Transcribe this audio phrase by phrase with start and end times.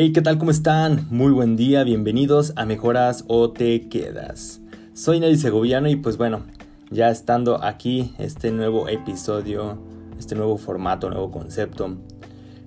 [0.00, 0.38] Hey, ¿qué tal?
[0.38, 1.08] ¿Cómo están?
[1.10, 4.60] Muy buen día, bienvenidos a Mejoras o Te Quedas.
[4.92, 6.44] Soy Nelly Segoviano y pues bueno,
[6.92, 9.82] ya estando aquí, este nuevo episodio,
[10.16, 11.96] este nuevo formato, nuevo concepto,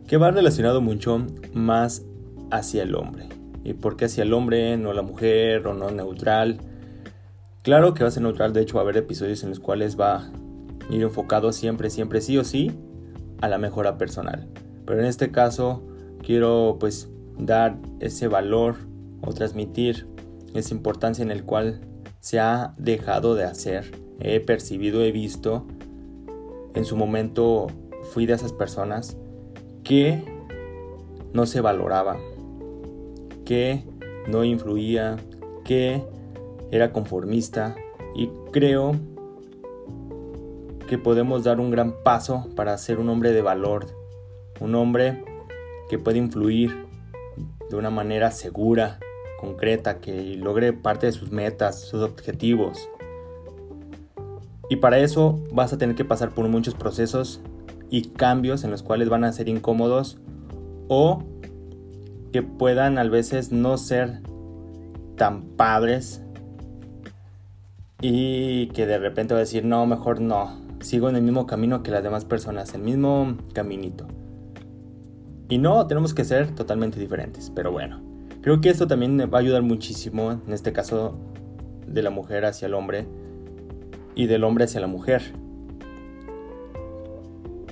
[0.10, 2.04] que va relacionado mucho más
[2.52, 3.30] hacia el hombre.
[3.64, 6.58] ¿Y por qué hacia el hombre, no la mujer o no neutral?
[7.62, 9.98] Claro que va a ser neutral, de hecho va a haber episodios en los cuales
[9.98, 10.32] va a
[10.90, 12.74] ir enfocado siempre, siempre, sí o sí,
[13.40, 14.50] a la mejora personal.
[14.86, 15.88] Pero en este caso
[16.22, 17.08] quiero pues
[17.38, 18.76] dar ese valor
[19.22, 20.08] o transmitir
[20.54, 21.82] esa importancia en el cual
[22.20, 23.92] se ha dejado de hacer.
[24.20, 25.66] He percibido, he visto,
[26.76, 27.68] en su momento
[28.12, 29.18] fui de esas personas
[29.84, 30.24] que
[31.34, 32.18] no se valoraba,
[33.46, 33.84] que
[34.28, 35.18] no influía,
[35.64, 36.04] que
[36.72, 37.76] era conformista
[38.16, 38.96] y creo
[40.88, 43.88] que podemos dar un gran paso para ser un hombre de valor,
[44.60, 45.24] un hombre
[45.90, 46.91] que puede influir
[47.72, 49.00] de una manera segura,
[49.40, 52.88] concreta, que logre parte de sus metas, sus objetivos.
[54.70, 57.42] Y para eso vas a tener que pasar por muchos procesos
[57.90, 60.18] y cambios en los cuales van a ser incómodos
[60.88, 61.24] o
[62.32, 64.22] que puedan a veces no ser
[65.18, 66.22] tan padres
[68.02, 71.84] y que de repente va a decir, no, mejor no, sigo en el mismo camino
[71.84, 74.08] que las demás personas, el mismo caminito.
[75.52, 78.00] Y no, tenemos que ser totalmente diferentes, pero bueno,
[78.42, 81.18] creo que esto también va a ayudar muchísimo, en este caso,
[81.86, 83.06] de la mujer hacia el hombre
[84.16, 85.22] y del hombre hacia la mujer.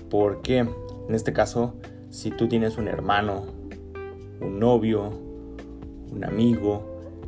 [0.09, 1.75] Porque, en este caso,
[2.09, 3.45] si tú tienes un hermano,
[4.41, 5.13] un novio,
[6.11, 6.83] un amigo,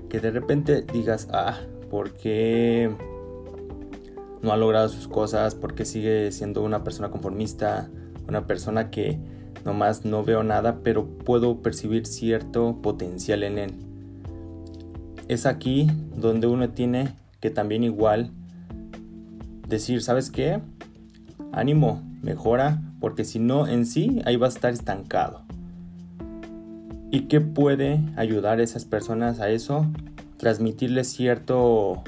[0.10, 2.92] que de repente digas, ah, ¿por qué
[4.42, 5.56] no ha logrado sus cosas?
[5.56, 7.90] ¿Por qué sigue siendo una persona conformista?
[8.28, 9.18] Una persona que
[9.66, 13.74] Nomás no veo nada, pero puedo percibir cierto potencial en él.
[15.28, 18.32] Es aquí donde uno tiene que también igual
[19.68, 20.60] decir, ¿sabes qué?
[21.52, 25.44] Ánimo, mejora, porque si no en sí, ahí va a estar estancado.
[27.12, 29.86] ¿Y qué puede ayudar a esas personas a eso?
[30.38, 32.04] Transmitirles cierto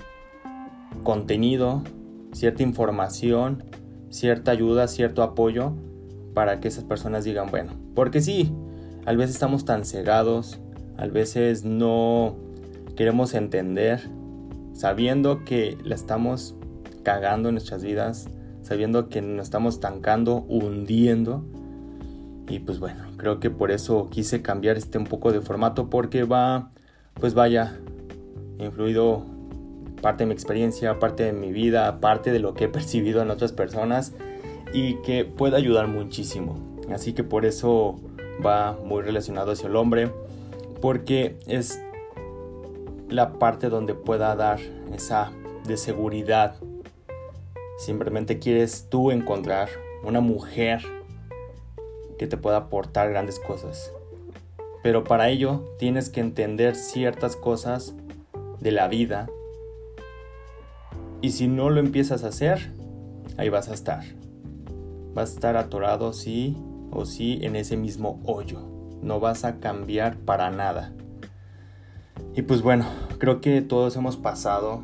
[1.03, 1.83] contenido,
[2.31, 3.63] cierta información,
[4.09, 5.73] cierta ayuda, cierto apoyo
[6.33, 8.51] para que esas personas digan, bueno, porque sí,
[9.05, 10.59] a veces estamos tan cegados,
[10.97, 12.35] a veces no
[12.95, 14.01] queremos entender,
[14.73, 16.55] sabiendo que la estamos
[17.03, 18.29] cagando en nuestras vidas,
[18.61, 21.43] sabiendo que nos estamos tancando, hundiendo.
[22.47, 26.23] Y pues bueno, creo que por eso quise cambiar este un poco de formato porque
[26.23, 26.71] va,
[27.15, 27.79] pues vaya,
[28.59, 29.25] influido
[30.01, 33.31] parte de mi experiencia, parte de mi vida, parte de lo que he percibido en
[33.31, 34.13] otras personas
[34.73, 36.57] y que puede ayudar muchísimo.
[36.91, 37.99] Así que por eso
[38.45, 40.11] va muy relacionado hacia el hombre,
[40.81, 41.79] porque es
[43.07, 44.59] la parte donde pueda dar
[44.93, 45.31] esa
[45.65, 46.55] de seguridad.
[47.77, 49.69] Simplemente quieres tú encontrar
[50.03, 50.81] una mujer
[52.17, 53.93] que te pueda aportar grandes cosas.
[54.81, 57.95] Pero para ello tienes que entender ciertas cosas
[58.59, 59.29] de la vida.
[61.21, 62.71] Y si no lo empiezas a hacer,
[63.37, 64.03] ahí vas a estar
[65.13, 66.57] vas a estar atorado sí
[66.91, 68.59] o sí en ese mismo hoyo.
[69.01, 70.93] No vas a cambiar para nada.
[72.35, 72.85] Y pues bueno,
[73.19, 74.83] creo que todos hemos pasado,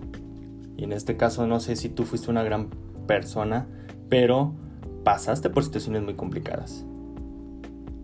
[0.78, 2.70] y en este caso no sé si tú fuiste una gran
[3.08, 3.68] persona,
[4.08, 4.54] pero
[5.04, 6.86] pasaste por situaciones muy complicadas.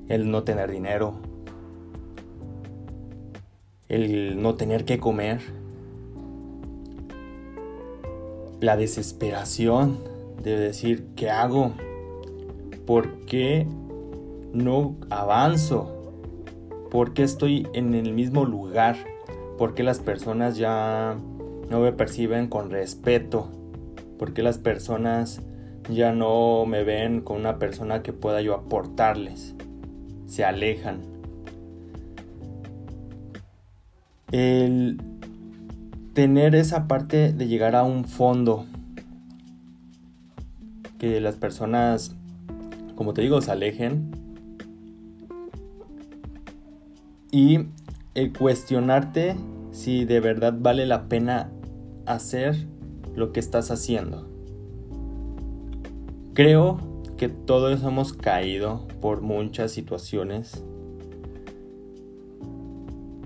[0.08, 1.16] El no tener dinero,
[3.88, 5.42] el no tener que comer,
[8.62, 10.00] la desesperación
[10.42, 11.74] de decir, ¿qué hago?
[12.86, 13.68] ¿Por qué
[14.54, 15.92] no avanzo?
[16.92, 18.96] ¿Por qué estoy en el mismo lugar?
[19.58, 21.18] ¿Por qué las personas ya
[21.70, 23.50] no me perciben con respeto?
[24.20, 25.42] ¿Por qué las personas
[25.90, 29.56] ya no me ven con una persona que pueda yo aportarles?
[30.28, 31.02] Se alejan.
[34.32, 35.02] El
[36.14, 38.66] tener esa parte de llegar a un fondo
[40.98, 42.16] que las personas
[42.96, 44.12] como te digo, se alejen.
[47.32, 47.68] Y
[48.14, 49.36] el cuestionarte
[49.72, 51.52] si de verdad vale la pena
[52.06, 52.56] hacer
[53.14, 54.28] lo que estás haciendo.
[56.34, 56.80] Creo
[57.18, 60.64] que todos hemos caído por muchas situaciones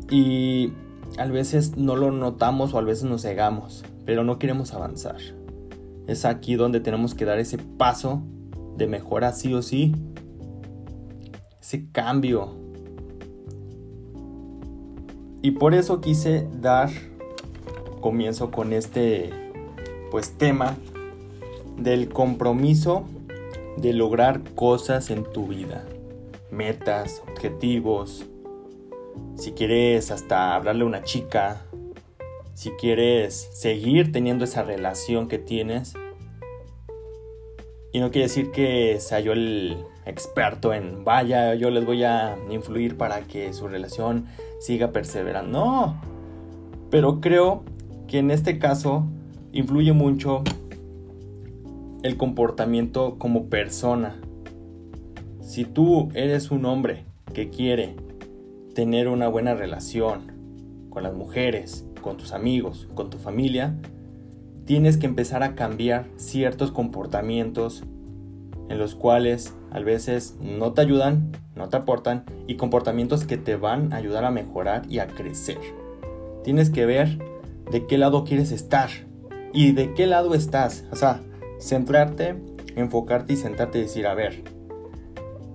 [0.10, 0.74] y
[1.18, 5.18] a veces no lo notamos o a veces nos cegamos, pero no queremos avanzar.
[6.08, 8.24] Es aquí donde tenemos que dar ese paso
[8.80, 9.94] de mejora sí o sí.
[11.62, 12.56] Ese cambio.
[15.44, 16.90] Y por eso quise dar
[18.02, 19.30] comienzo con este
[20.10, 20.76] pues tema
[21.78, 23.04] del compromiso
[23.78, 25.86] de lograr cosas en tu vida,
[26.52, 28.26] metas, objetivos,
[29.36, 31.62] si quieres hasta hablarle a una chica,
[32.54, 35.94] si quieres seguir teniendo esa relación que tienes.
[37.92, 42.38] Y no quiere decir que sea yo el experto en, vaya, yo les voy a
[42.50, 44.26] influir para que su relación
[44.60, 45.60] siga perseverando.
[45.60, 46.02] No,
[46.90, 47.64] pero creo
[48.08, 49.06] que en este caso
[49.52, 50.44] influye mucho
[52.04, 54.20] el comportamiento como persona.
[55.42, 57.96] Si tú eres un hombre que quiere
[58.76, 60.32] tener una buena relación
[60.90, 63.76] con las mujeres, con tus amigos, con tu familia,
[64.70, 67.82] tienes que empezar a cambiar ciertos comportamientos
[68.70, 73.56] en los cuales a veces no te ayudan, no te aportan y comportamientos que te
[73.56, 75.58] van a ayudar a mejorar y a crecer.
[76.44, 77.18] Tienes que ver
[77.72, 78.92] de qué lado quieres estar
[79.54, 80.86] y de qué lado estás.
[80.92, 81.20] O sea,
[81.60, 82.36] centrarte,
[82.76, 84.44] enfocarte y sentarte y decir, a ver,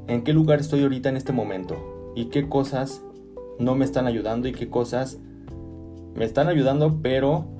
[0.09, 2.13] ¿en qué lugar estoy ahorita en este momento?
[2.17, 3.01] ¿Y qué cosas
[3.61, 5.21] no me están ayudando y qué cosas
[6.17, 7.54] me están ayudando, pero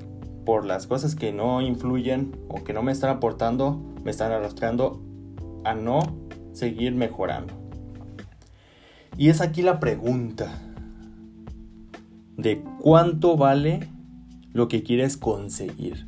[0.45, 5.01] por las cosas que no influyen o que no me están aportando, me están arrastrando
[5.65, 6.01] a no
[6.53, 7.55] seguir mejorando.
[9.17, 10.49] Y es aquí la pregunta
[12.37, 13.89] de cuánto vale
[14.53, 16.07] lo que quieres conseguir.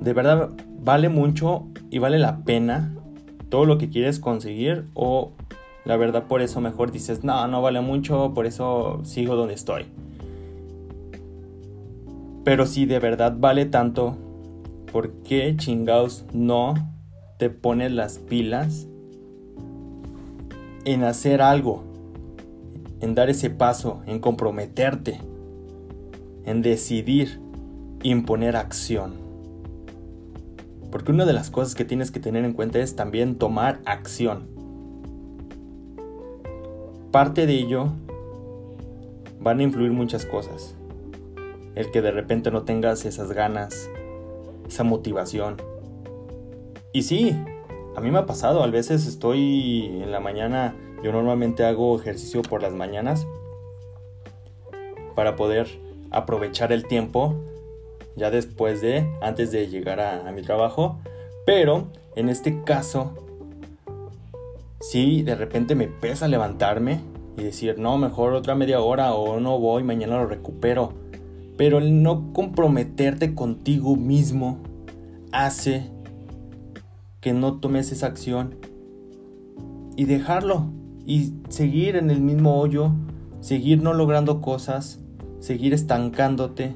[0.00, 0.50] ¿De verdad
[0.80, 2.94] vale mucho y vale la pena
[3.48, 5.32] todo lo que quieres conseguir o
[5.84, 9.86] la verdad por eso mejor dices, no, no vale mucho, por eso sigo donde estoy?
[12.46, 14.16] Pero si de verdad vale tanto,
[14.92, 16.74] ¿por qué chingados no
[17.40, 18.86] te pones las pilas
[20.84, 21.82] en hacer algo?
[23.00, 25.20] En dar ese paso, en comprometerte,
[26.44, 27.40] en decidir,
[28.04, 29.14] imponer acción.
[30.92, 34.46] Porque una de las cosas que tienes que tener en cuenta es también tomar acción.
[37.10, 37.88] Parte de ello
[39.40, 40.75] van a influir muchas cosas
[41.76, 43.88] el que de repente no tengas esas ganas,
[44.66, 45.56] esa motivación.
[46.92, 47.36] Y sí,
[47.94, 50.74] a mí me ha pasado, a veces estoy en la mañana,
[51.04, 53.26] yo normalmente hago ejercicio por las mañanas
[55.14, 55.68] para poder
[56.10, 57.34] aprovechar el tiempo
[58.16, 60.98] ya después de, antes de llegar a, mi trabajo,
[61.44, 63.12] pero en este caso,
[64.80, 67.00] sí, de repente me pesa levantarme
[67.36, 71.05] y decir, no, mejor otra media hora o no voy, mañana lo recupero
[71.56, 74.58] pero el no comprometerte contigo mismo
[75.32, 75.90] hace
[77.20, 78.56] que no tomes esa acción
[79.96, 80.70] y dejarlo
[81.06, 82.92] y seguir en el mismo hoyo,
[83.40, 85.00] seguir no logrando cosas,
[85.40, 86.74] seguir estancándote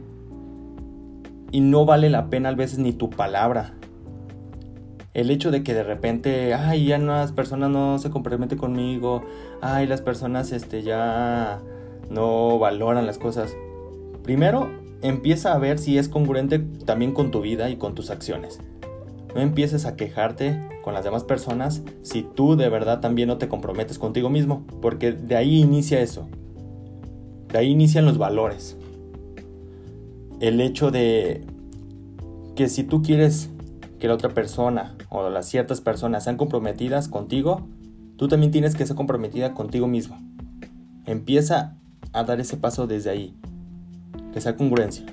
[1.52, 3.74] y no vale la pena a veces ni tu palabra.
[5.12, 9.24] El hecho de que de repente, ay, ya las personas no se comprometen conmigo,
[9.60, 11.60] ay, las personas este ya
[12.10, 13.54] no valoran las cosas.
[14.30, 14.70] Primero,
[15.02, 18.60] empieza a ver si es congruente también con tu vida y con tus acciones.
[19.34, 23.49] No empieces a quejarte con las demás personas si tú de verdad también no te
[23.49, 26.28] comprometes contigo mismo, porque de ahí inicia eso.
[27.49, 28.76] De ahí inician los valores.
[30.38, 31.44] El hecho de
[32.54, 33.50] que si tú quieres
[33.99, 37.66] que la otra persona o las ciertas personas sean comprometidas contigo,
[38.14, 40.20] tú también tienes que ser comprometida contigo mismo.
[41.04, 41.75] Empieza
[42.12, 43.34] a dar ese paso desde ahí
[44.32, 45.06] que sea congruencia.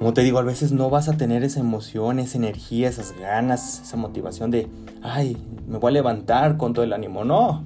[0.00, 3.82] Como te digo, a veces no vas a tener esa emoción, esa energía, esas ganas,
[3.82, 4.66] esa motivación de,
[5.02, 5.36] ay,
[5.68, 7.24] me voy a levantar con todo el ánimo.
[7.24, 7.64] No.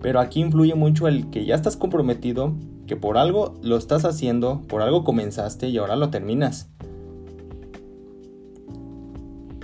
[0.00, 2.54] Pero aquí influye mucho el que ya estás comprometido,
[2.88, 6.68] que por algo lo estás haciendo, por algo comenzaste y ahora lo terminas.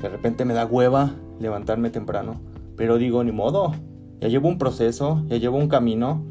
[0.00, 2.40] De repente me da hueva levantarme temprano,
[2.76, 3.72] pero digo, ni modo,
[4.20, 6.22] ya llevo un proceso, ya llevo un camino,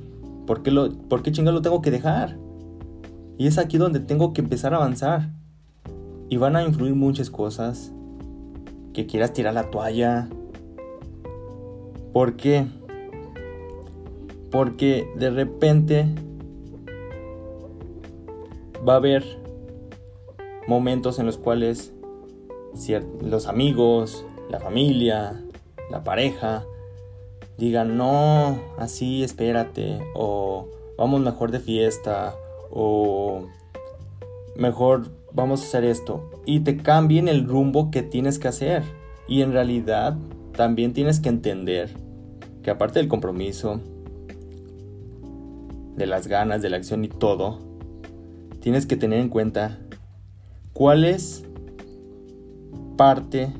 [0.46, 2.38] ¿por qué, lo, ¿por qué lo tengo que dejar?
[3.38, 5.30] Y es aquí donde tengo que empezar a avanzar.
[6.30, 7.92] Y van a influir muchas cosas.
[8.94, 10.28] Que quieras tirar la toalla.
[12.14, 12.66] ¿Por qué?
[14.50, 16.08] Porque de repente
[18.88, 19.24] va a haber
[20.68, 21.94] momentos en los cuales
[23.22, 25.44] los amigos, la familia,
[25.90, 26.66] la pareja,
[27.58, 30.68] digan, no, así espérate, o
[30.98, 32.36] vamos mejor de fiesta,
[32.72, 33.48] o
[34.56, 38.84] mejor vamos a hacer esto y te cambien el rumbo que tienes que hacer.
[39.28, 40.18] Y en realidad
[40.54, 41.94] también tienes que entender
[42.64, 43.80] que aparte del compromiso,
[45.96, 47.60] de las ganas, de la acción y todo,
[48.60, 49.80] tienes que tener en cuenta
[50.74, 51.44] cuál es
[52.98, 53.54] parte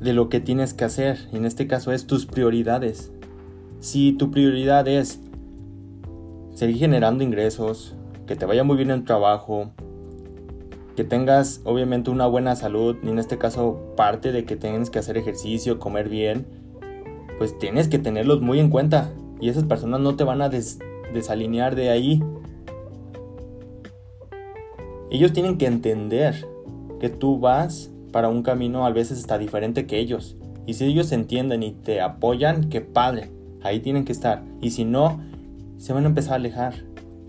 [0.00, 1.28] de lo que tienes que hacer.
[1.32, 3.12] En este caso es tus prioridades.
[3.80, 5.20] Si tu prioridad es
[6.60, 7.94] seguir generando ingresos,
[8.26, 9.70] que te vaya muy bien en el trabajo,
[10.94, 14.98] que tengas obviamente una buena salud, y en este caso parte de que tienes que
[14.98, 16.44] hacer ejercicio, comer bien,
[17.38, 19.10] pues tienes que tenerlos muy en cuenta.
[19.40, 22.22] Y esas personas no te van a desalinear de ahí.
[25.10, 26.46] Ellos tienen que entender
[27.00, 30.36] que tú vas para un camino a veces está diferente que ellos.
[30.66, 33.30] Y si ellos entienden y te apoyan, qué padre.
[33.62, 34.42] Ahí tienen que estar.
[34.60, 35.20] Y si no,
[35.80, 36.74] se van a empezar a alejar.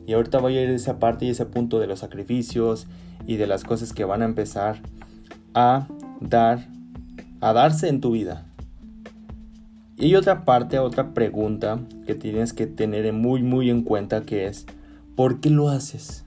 [0.05, 2.85] Y ahorita voy a ir a esa parte y ese punto de los sacrificios
[3.25, 4.81] y de las cosas que van a empezar
[5.53, 5.87] a
[6.19, 6.67] dar,
[7.39, 8.45] a darse en tu vida.
[9.95, 14.47] Y hay otra parte, otra pregunta que tienes que tener muy, muy en cuenta que
[14.47, 14.65] es,
[15.15, 16.25] ¿por qué lo haces?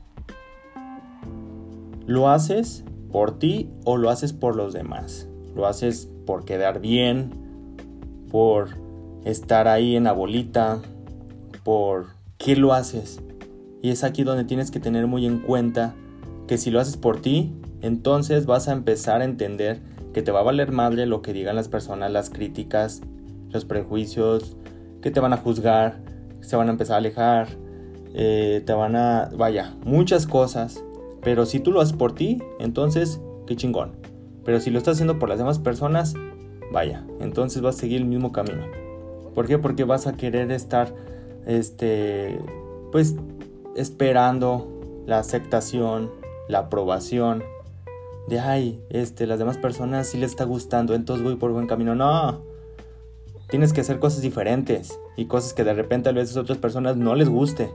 [2.07, 5.29] ¿Lo haces por ti o lo haces por los demás?
[5.55, 7.33] ¿Lo haces por quedar bien?
[8.31, 8.71] ¿Por
[9.25, 10.81] estar ahí en la bolita?
[11.65, 12.14] ¿Por
[12.45, 13.23] qué lo haces?
[13.81, 15.95] Y es aquí donde tienes que tener muy en cuenta
[16.47, 19.81] que si lo haces por ti, entonces vas a empezar a entender
[20.13, 23.01] que te va a valer madre lo que digan las personas, las críticas,
[23.51, 24.59] los prejuicios,
[25.01, 26.03] que te van a juzgar,
[26.43, 27.49] se van a empezar a alejar,
[28.13, 30.85] eh, te van a, vaya, muchas cosas.
[31.23, 33.93] Pero si tú lo haces por ti, entonces, qué chingón.
[34.45, 36.13] Pero si lo estás haciendo por las demás personas,
[36.71, 38.67] vaya, entonces vas a seguir el mismo camino.
[39.35, 39.57] ¿Por qué?
[39.57, 40.95] Porque vas a querer estar,
[41.47, 42.39] este,
[42.93, 43.17] pues,
[43.77, 44.69] esperando
[45.07, 46.11] la aceptación,
[46.49, 47.43] la aprobación
[48.29, 51.95] de, ay, este, las demás personas sí les está gustando, entonces voy por buen camino.
[51.95, 52.43] No,
[53.49, 57.15] tienes que hacer cosas diferentes y cosas que de repente a veces otras personas no
[57.15, 57.71] les guste.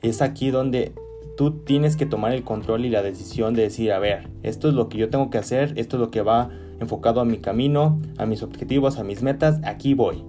[0.00, 0.92] Es aquí donde
[1.36, 4.74] tú tienes que tomar el control y la decisión de decir, a ver, esto es
[4.74, 8.00] lo que yo tengo que hacer, esto es lo que va enfocado a mi camino,
[8.18, 10.24] a mis objetivos, a mis metas, aquí voy.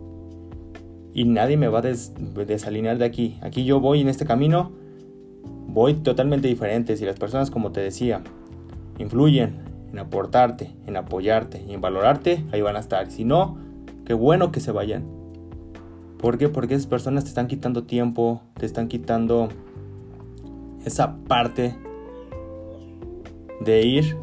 [1.14, 3.38] Y nadie me va a desalinear de aquí.
[3.42, 4.72] Aquí yo voy en este camino
[5.74, 6.96] voy totalmente diferente.
[6.96, 8.22] Si las personas, como te decía,
[9.00, 13.12] influyen en aportarte, en apoyarte y en valorarte, ahí van a estar.
[13.12, 13.58] Si no,
[14.06, 15.06] qué bueno que se vayan.
[16.20, 16.48] ¿Por qué?
[16.48, 19.50] Porque esas personas te están quitando tiempo, te están quitando
[20.86, 21.76] esa parte
[23.62, 24.16] de ir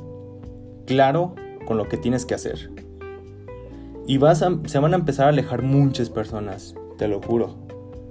[0.87, 1.35] claro
[1.67, 2.71] con lo que tienes que hacer.
[4.07, 7.57] Y vas se van a empezar a alejar muchas personas, te lo juro.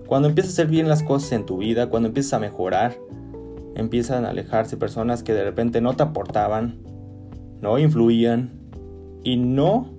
[0.07, 2.97] Cuando empiezas a hacer bien las cosas en tu vida, cuando empiezas a mejorar,
[3.75, 6.79] empiezan a alejarse personas que de repente no te aportaban,
[7.61, 8.49] no influían
[9.23, 9.91] y no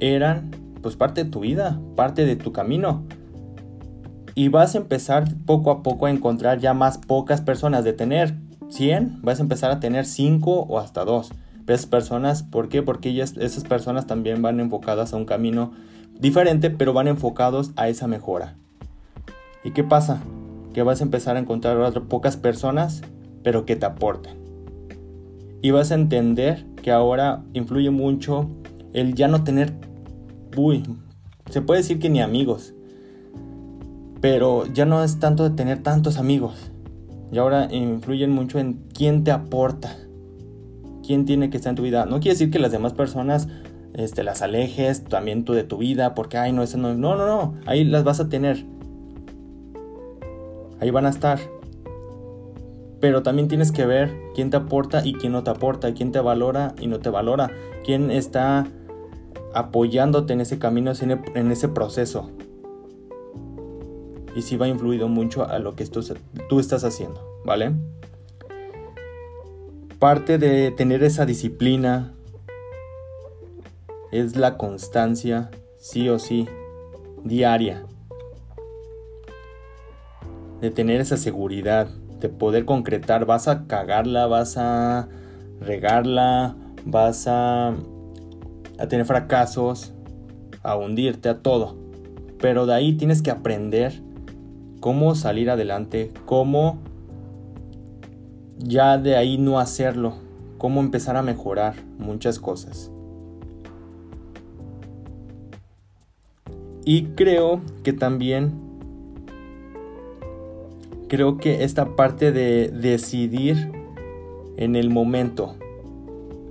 [0.00, 0.50] eran
[0.82, 3.04] pues parte de tu vida, parte de tu camino.
[4.34, 7.84] Y vas a empezar poco a poco a encontrar ya más pocas personas.
[7.84, 8.34] De tener
[8.68, 11.30] 100, vas a empezar a tener 5 o hasta 2.
[11.66, 12.82] Esas personas, ¿por qué?
[12.82, 15.72] Porque ellas, esas personas también van enfocadas a un camino
[16.18, 18.56] diferente, pero van enfocados a esa mejora.
[19.64, 20.20] ¿Y qué pasa?
[20.78, 23.02] que vas a empezar a encontrar otras pocas personas,
[23.42, 24.34] pero que te aporten.
[25.60, 28.48] Y vas a entender que ahora influye mucho
[28.92, 29.72] el ya no tener,
[30.56, 30.84] uy,
[31.50, 32.74] se puede decir que ni amigos,
[34.20, 36.70] pero ya no es tanto de tener tantos amigos.
[37.32, 39.96] Y ahora influyen mucho en quién te aporta,
[41.04, 42.06] quién tiene que estar en tu vida.
[42.06, 43.48] No quiere decir que las demás personas
[43.94, 47.54] este, las alejes, también tú de tu vida, porque, ay, no, no, no, no, no,
[47.66, 48.64] ahí las vas a tener
[50.80, 51.38] ahí van a estar.
[53.00, 56.20] Pero también tienes que ver quién te aporta y quién no te aporta, quién te
[56.20, 57.50] valora y no te valora,
[57.84, 58.66] quién está
[59.54, 62.30] apoyándote en ese camino, en ese proceso.
[64.34, 66.04] Y si va influido mucho a lo que tú,
[66.48, 67.72] tú estás haciendo, ¿vale?
[69.98, 72.14] Parte de tener esa disciplina
[74.12, 76.48] es la constancia, sí o sí,
[77.24, 77.84] diaria
[80.60, 81.88] de tener esa seguridad,
[82.20, 85.08] de poder concretar, vas a cagarla, vas a
[85.60, 87.68] regarla, vas a,
[88.78, 89.92] a tener fracasos,
[90.62, 91.76] a hundirte, a todo.
[92.40, 94.02] Pero de ahí tienes que aprender
[94.80, 96.78] cómo salir adelante, cómo
[98.58, 100.14] ya de ahí no hacerlo,
[100.58, 102.90] cómo empezar a mejorar muchas cosas.
[106.88, 108.50] Y creo que también
[111.06, 113.70] creo que esta parte de decidir
[114.56, 115.56] en el momento,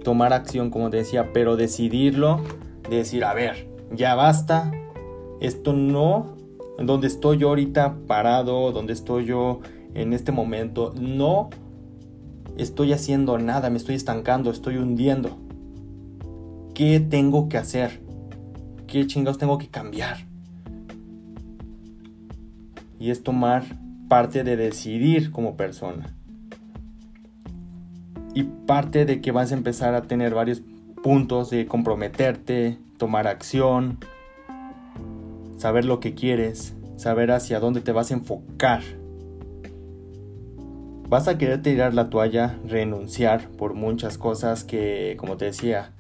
[0.03, 2.39] tomar acción, como te decía, pero decidirlo,
[2.87, 4.71] decir, a ver, ya basta,
[5.41, 6.35] esto no
[6.77, 9.61] donde estoy yo ahorita parado, donde estoy yo
[9.95, 11.49] en este momento, no
[12.59, 15.31] estoy haciendo nada, me estoy estancando, estoy hundiendo.
[16.75, 18.05] ¿Qué tengo que hacer?
[18.87, 20.17] ¿Qué chingados tengo que cambiar?
[22.99, 23.63] Y es tomar
[24.07, 26.15] parte de decidir como persona.
[28.33, 30.61] Y parte de que vas a empezar a tener varios
[31.03, 33.97] puntos de comprometerte, tomar acción,
[35.57, 38.83] saber lo que quieres, saber hacia dónde te vas a enfocar.
[41.09, 45.91] Vas a querer tirar la toalla, renunciar por muchas cosas que, como te decía,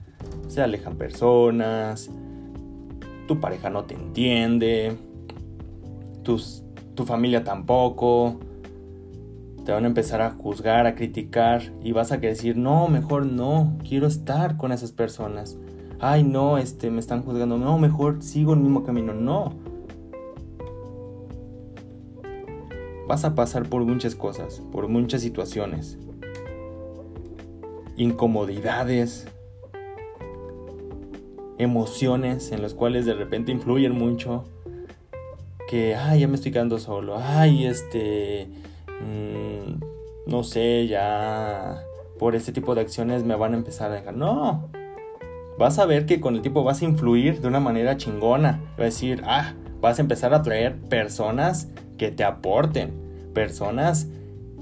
[0.47, 2.09] se alejan personas,
[3.27, 4.97] tu pareja no te entiende,
[6.23, 6.63] tus,
[6.95, 8.39] tu familia tampoco,
[9.65, 13.77] te van a empezar a juzgar, a criticar y vas a decir, no, mejor no,
[13.87, 15.57] quiero estar con esas personas.
[15.99, 19.67] Ay, no, este, me están juzgando, no, mejor sigo el mismo camino, no.
[23.07, 25.97] vas a pasar por muchas cosas, por muchas situaciones,
[27.95, 29.27] incomodidades,
[31.57, 34.45] emociones en las cuales de repente influyen mucho,
[35.69, 38.47] que, ay, ya me estoy quedando solo, ay, este,
[39.01, 41.81] mm, no sé, ya
[42.17, 44.15] por este tipo de acciones me van a empezar a dejar.
[44.15, 44.69] No,
[45.57, 48.61] vas a ver que con el tiempo vas a influir de una manera chingona.
[48.77, 52.93] Va a decir, ah, vas a empezar a traer personas que te aporten,
[53.33, 54.07] personas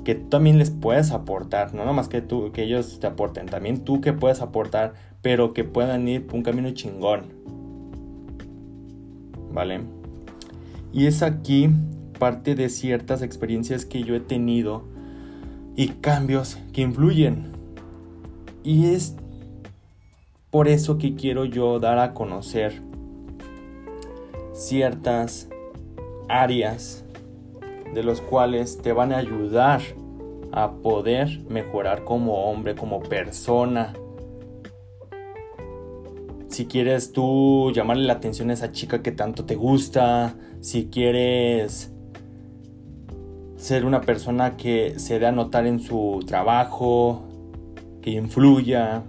[0.04, 3.84] que tú también les puedes aportar, no más que tú, que ellos te aporten, también
[3.84, 4.94] tú que puedes aportar,
[5.26, 7.24] pero que puedan ir por un camino chingón.
[9.52, 9.82] ¿Vale?
[10.94, 11.68] Y es aquí
[12.20, 14.84] parte de ciertas experiencias que yo he tenido
[15.76, 17.54] y cambios que influyen.
[18.64, 19.16] Y es
[20.52, 22.84] por eso que quiero yo dar a conocer
[24.54, 25.50] ciertas
[26.30, 27.04] áreas
[27.96, 29.82] de los cuales te van a ayudar
[30.52, 33.96] a poder mejorar como hombre, como persona.
[36.56, 41.92] Si quieres tú llamarle la atención a esa chica que tanto te gusta, si quieres
[43.58, 47.26] ser una persona que se dé a notar en su trabajo,
[48.02, 49.04] que influya,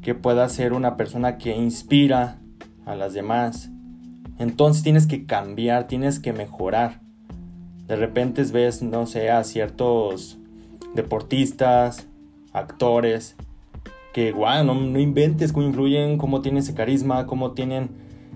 [0.00, 2.40] que pueda ser una persona que inspira
[2.86, 3.68] a las demás.
[4.38, 7.02] Entonces tienes que cambiar, tienes que mejorar.
[7.86, 10.38] De repente ves, no sé, a ciertos
[10.94, 12.06] deportistas,
[12.54, 13.36] actores,
[14.16, 17.90] que guau, no, inventes cómo influyen, cómo tienen ese carisma, cómo tienen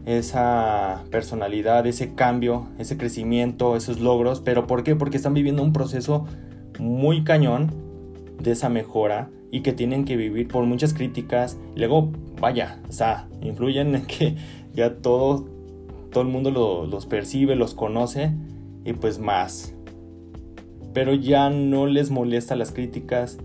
[0.05, 4.43] esa personalidad, ese cambio, ese crecimiento, esos logros.
[4.43, 4.95] ¿Pero por qué?
[4.95, 6.27] Porque están viviendo un proceso
[6.79, 7.71] muy cañón
[8.43, 11.57] de esa mejora y que tienen que vivir por muchas críticas.
[11.77, 14.37] Luego, vaya, o sea, influyen en que
[14.75, 15.47] ya todo
[16.13, 18.33] todo el mundo los percibe, los conoce
[18.85, 19.75] y pues más.
[20.93, 23.39] Pero ya no les molesta las críticas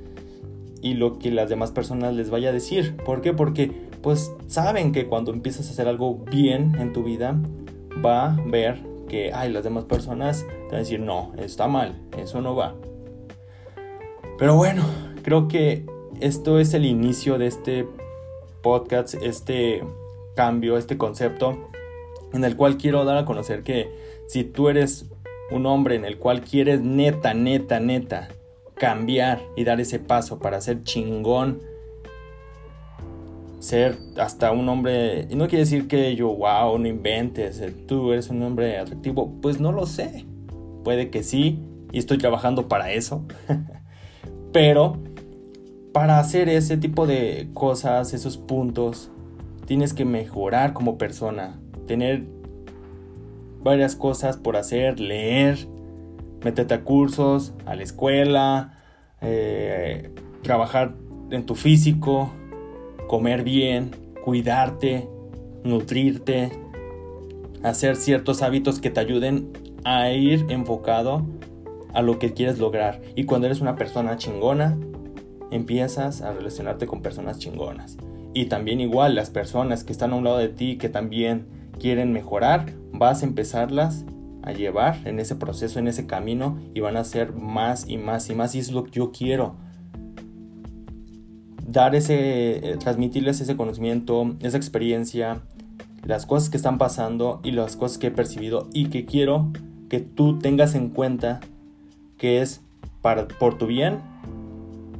[0.85, 2.95] y lo que las demás personas les vaya a decir.
[2.97, 3.33] ¿Por qué?
[3.33, 3.71] Porque
[4.03, 7.35] pues saben que cuando empiezas a hacer algo bien en tu vida,
[8.05, 8.77] va a ver
[9.09, 12.75] que, ay, las demás personas te van a decir, no, está mal, eso no va.
[14.37, 14.83] Pero bueno,
[15.23, 15.87] creo que
[16.21, 17.87] esto es el inicio de este
[18.61, 19.83] podcast, este
[20.35, 21.71] cambio, este concepto
[22.31, 23.89] en el cual quiero dar a conocer que
[24.27, 25.07] si tú eres
[25.49, 28.29] un hombre en el cual quieres neta, neta, neta
[28.75, 31.61] cambiar y dar ese paso para ser chingón,
[33.59, 38.29] ser hasta un hombre, y no quiere decir que yo, wow, no inventes, tú eres
[38.29, 40.25] un hombre atractivo, pues no lo sé,
[40.83, 41.59] puede que sí,
[41.91, 43.25] y estoy trabajando para eso,
[44.51, 44.97] pero
[45.93, 49.09] para hacer ese tipo de cosas, esos puntos,
[49.65, 52.25] tienes que mejorar como persona, tener
[53.63, 55.67] varias cosas por hacer, leer,
[56.45, 58.77] meterte a cursos, a la escuela,
[59.19, 60.11] eh,
[60.43, 60.93] trabajar
[61.31, 62.31] en tu físico,
[63.07, 63.89] comer bien,
[64.23, 65.09] cuidarte,
[65.63, 66.51] nutrirte,
[67.63, 69.53] hacer ciertos hábitos que te ayuden
[69.85, 71.25] a ir enfocado
[71.95, 73.01] a lo que quieres lograr.
[73.15, 74.77] Y cuando eres una persona chingona,
[75.49, 77.97] empiezas a relacionarte con personas chingonas.
[78.35, 81.47] Y también igual las personas que están a un lado de ti, que también
[81.79, 84.05] quieren mejorar, vas a empezarlas
[84.45, 88.29] a llevar en ese proceso, en ese camino y van a ser más y más
[88.29, 89.55] y más y es lo que yo quiero.
[91.67, 95.41] Dar ese, eh, transmitirles ese conocimiento, esa experiencia,
[96.03, 99.51] las cosas que están pasando y las cosas que he percibido y que quiero
[99.89, 101.39] que tú tengas en cuenta
[102.17, 102.61] que es
[103.01, 103.99] para, por tu bien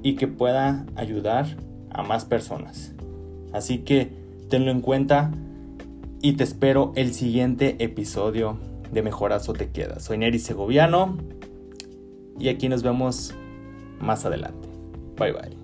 [0.02, 1.46] y que pueda ayudar
[1.92, 2.94] a más personas.
[3.54, 4.12] Así que
[4.50, 5.32] tenlo en cuenta
[6.22, 8.58] y te espero el siguiente episodio
[8.96, 10.06] de Mejorazo Te Quedas.
[10.06, 11.18] Soy Neri Segoviano
[12.40, 13.36] y aquí nos vemos
[14.00, 14.70] más adelante.
[15.18, 15.58] Bye bye.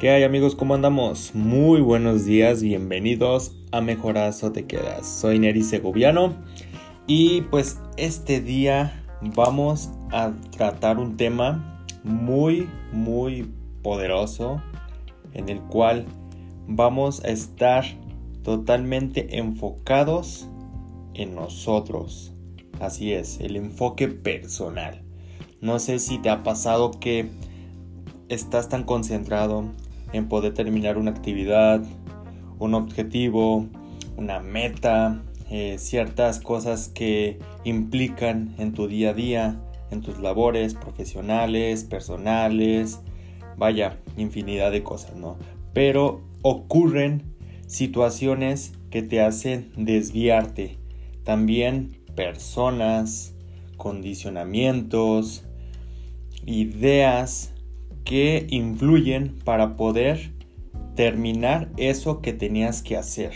[0.00, 0.54] ¿Qué hay amigos?
[0.54, 1.34] ¿Cómo andamos?
[1.34, 5.06] Muy buenos días, bienvenidos a Mejorazo Te Quedas.
[5.06, 6.34] Soy Neri Segoviano
[7.06, 13.57] y pues este día vamos a tratar un tema muy, muy
[13.88, 14.60] poderoso
[15.32, 16.04] en el cual
[16.66, 17.86] vamos a estar
[18.42, 20.46] totalmente enfocados
[21.14, 22.34] en nosotros.
[22.80, 25.00] Así es, el enfoque personal.
[25.62, 27.30] No sé si te ha pasado que
[28.28, 29.64] estás tan concentrado
[30.12, 31.82] en poder terminar una actividad,
[32.58, 33.68] un objetivo,
[34.18, 39.56] una meta, eh, ciertas cosas que implican en tu día a día,
[39.90, 43.00] en tus labores profesionales, personales,
[43.58, 45.36] vaya, infinidad de cosas, ¿no?
[45.74, 47.22] Pero ocurren
[47.66, 50.78] situaciones que te hacen desviarte.
[51.24, 53.34] También personas,
[53.76, 55.44] condicionamientos,
[56.46, 57.52] ideas
[58.04, 60.32] que influyen para poder
[60.94, 63.32] terminar eso que tenías que hacer.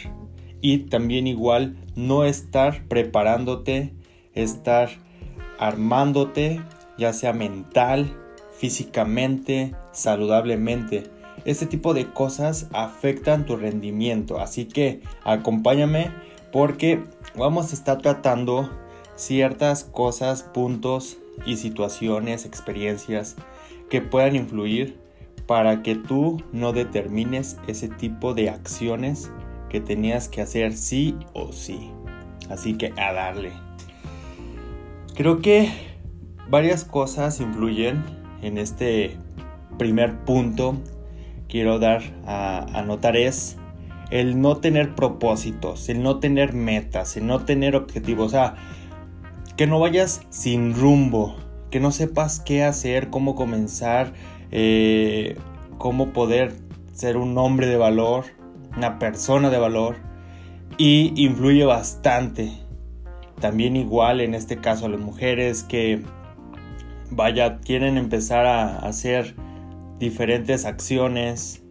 [0.60, 3.92] Y también igual no estar preparándote,
[4.34, 4.88] estar
[5.58, 6.60] armándote,
[6.96, 8.16] ya sea mental,
[8.62, 11.10] físicamente, saludablemente.
[11.44, 14.38] Este tipo de cosas afectan tu rendimiento.
[14.38, 16.12] Así que acompáñame
[16.52, 17.02] porque
[17.36, 18.70] vamos a estar tratando
[19.16, 23.34] ciertas cosas, puntos y situaciones, experiencias
[23.90, 24.96] que puedan influir
[25.48, 29.32] para que tú no determines ese tipo de acciones
[29.70, 31.90] que tenías que hacer sí o sí.
[32.48, 33.50] Así que a darle.
[35.16, 35.68] Creo que
[36.48, 39.16] varias cosas influyen en este
[39.78, 40.76] primer punto.
[41.48, 43.56] Quiero dar a, a notar es
[44.10, 48.26] el no tener propósitos, el no tener metas, el no tener objetivos.
[48.26, 48.56] O sea,
[49.56, 51.36] que no vayas sin rumbo,
[51.70, 54.12] que no sepas qué hacer, cómo comenzar,
[54.50, 55.36] eh,
[55.78, 56.54] cómo poder
[56.92, 58.26] ser un hombre de valor,
[58.76, 59.96] una persona de valor
[60.78, 62.52] y influye bastante.
[63.40, 66.02] También igual en este caso a las mujeres que
[67.14, 69.36] vaya, quieren empezar a hacer
[69.98, 71.62] diferentes acciones,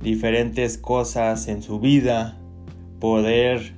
[0.00, 2.38] diferentes cosas en su vida,
[3.00, 3.74] poder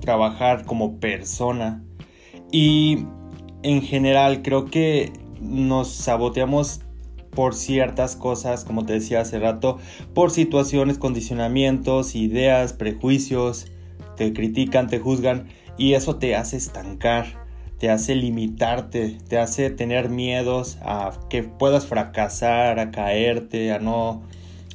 [0.00, 1.84] trabajar como persona.
[2.50, 3.06] Y
[3.62, 6.80] en general creo que nos saboteamos
[7.30, 9.78] por ciertas cosas, como te decía hace rato,
[10.14, 13.66] por situaciones, condicionamientos, ideas, prejuicios,
[14.16, 17.43] te critican, te juzgan y eso te hace estancar,
[17.84, 24.22] te hace limitarte, te hace tener miedos a que puedas fracasar, a caerte, a no,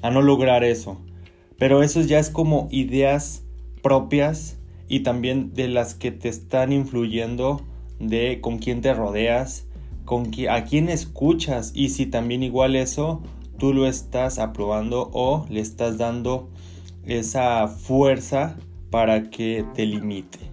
[0.04, 1.02] a no lograr eso.
[1.58, 3.42] Pero eso ya es como ideas
[3.82, 7.64] propias y también de las que te están influyendo
[8.00, 9.66] de con quién te rodeas,
[10.06, 13.24] con a quién escuchas y si también igual eso
[13.58, 16.52] tú lo estás aprobando o le estás dando
[17.08, 18.56] esa fuerza
[18.92, 20.49] para que te limite.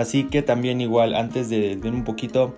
[0.00, 2.54] Así que también igual antes de ver un poquito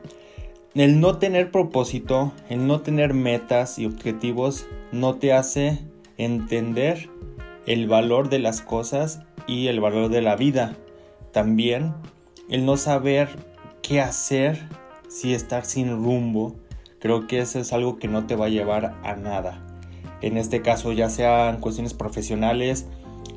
[0.76, 5.80] el no tener propósito, el no tener metas y objetivos no te hace
[6.18, 7.10] entender
[7.66, 10.76] el valor de las cosas y el valor de la vida.
[11.32, 11.94] También
[12.48, 13.28] el no saber
[13.82, 14.68] qué hacer
[15.08, 16.54] si estar sin rumbo,
[17.00, 19.66] creo que eso es algo que no te va a llevar a nada.
[20.20, 22.86] En este caso, ya sean cuestiones profesionales,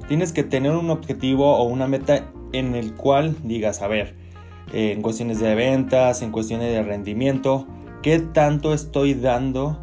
[0.07, 4.15] tienes que tener un objetivo o una meta en el cual digas, a ver,
[4.73, 7.67] en cuestiones de ventas, en cuestiones de rendimiento,
[8.01, 9.79] ¿qué tanto estoy dando?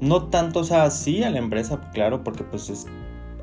[0.00, 2.86] No tanto, o sea, sí a la empresa, claro, porque pues es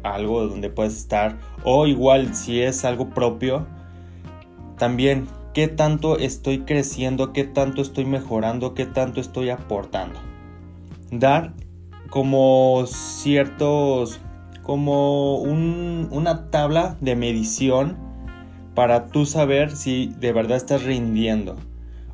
[0.04, 3.68] algo donde puedes estar, o igual si es algo propio,
[4.78, 10.20] también qué tanto estoy creciendo, qué tanto estoy mejorando, qué tanto estoy aportando.
[11.12, 11.54] Dar
[12.10, 14.20] como ciertos,
[14.64, 18.09] como una tabla de medición
[18.80, 21.58] para tú saber si de verdad estás rindiendo.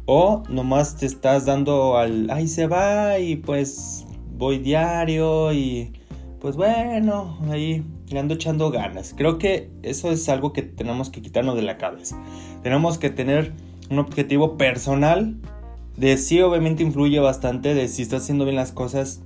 [0.08, 5.94] O nomás te estás dando al, ahí se va y pues voy diario y
[6.40, 9.14] pues bueno, ahí le ando echando ganas.
[9.16, 12.20] Creo que eso es algo que tenemos que quitarnos de la cabeza.
[12.64, 13.54] Tenemos que tener
[13.92, 15.36] un objetivo personal.
[15.98, 19.22] De sí, obviamente influye bastante de si estás haciendo bien las cosas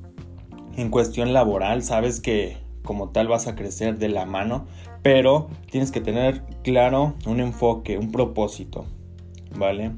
[0.75, 1.83] en cuestión laboral.
[1.83, 2.57] Sabes que
[2.89, 4.65] como tal vas a crecer de la mano.
[5.03, 8.87] Pero tienes que tener claro un enfoque, un propósito.
[9.55, 9.91] ¿Vale?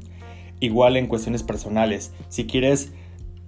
[0.60, 2.14] Igual en cuestiones personales.
[2.28, 2.92] Si quieres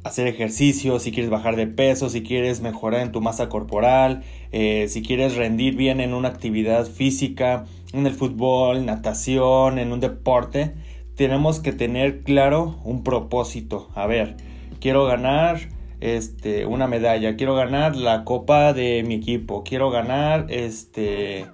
[0.05, 4.85] hacer ejercicio, si quieres bajar de peso, si quieres mejorar en tu masa corporal, eh,
[4.87, 10.73] si quieres rendir bien en una actividad física, en el fútbol, natación, en un deporte,
[11.17, 13.89] tenemos que tener claro un propósito.
[13.93, 14.37] A ver,
[14.79, 15.59] quiero ganar
[16.03, 21.45] este, una medalla, quiero ganar la copa de mi equipo, quiero ganar, este,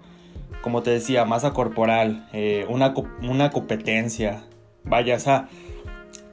[0.63, 4.45] como te decía, masa corporal, eh, una, una competencia.
[4.83, 5.49] Vaya, o sea,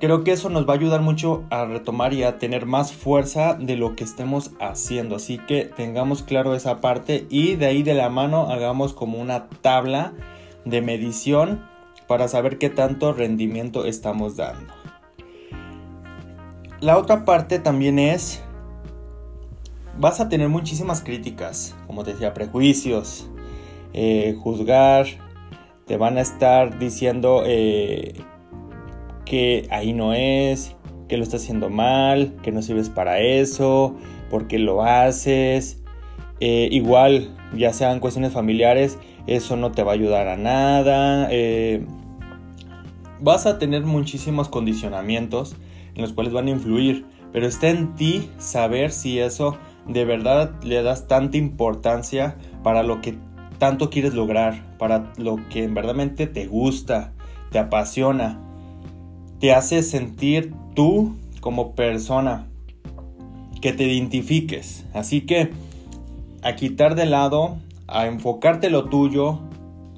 [0.00, 3.52] creo que eso nos va a ayudar mucho a retomar y a tener más fuerza
[3.52, 5.16] de lo que estemos haciendo.
[5.16, 9.50] Así que tengamos claro esa parte y de ahí de la mano hagamos como una
[9.60, 10.14] tabla
[10.64, 11.60] de medición
[12.06, 14.85] para saber qué tanto rendimiento estamos dando.
[16.86, 18.44] La otra parte también es,
[19.98, 23.28] vas a tener muchísimas críticas, como te decía, prejuicios,
[23.92, 25.06] eh, juzgar,
[25.84, 28.14] te van a estar diciendo eh,
[29.24, 30.76] que ahí no es,
[31.08, 33.96] que lo estás haciendo mal, que no sirves para eso,
[34.30, 35.82] porque lo haces.
[36.38, 38.96] Eh, igual, ya sean cuestiones familiares,
[39.26, 41.28] eso no te va a ayudar a nada.
[43.18, 45.56] vas a tener muchísimos condicionamientos
[45.96, 49.56] en los cuales van a influir, pero está en ti saber si eso
[49.88, 53.18] de verdad le das tanta importancia para lo que
[53.58, 57.12] tanto quieres lograr, para lo que en verdad te gusta,
[57.50, 58.38] te apasiona,
[59.40, 62.46] te hace sentir tú como persona,
[63.60, 64.84] que te identifiques.
[64.92, 65.50] Así que
[66.42, 67.56] a quitar de lado,
[67.86, 69.40] a enfocarte lo tuyo,